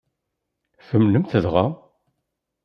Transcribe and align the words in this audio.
Tumnem-t 0.87 1.33
dɣa? 1.43 1.65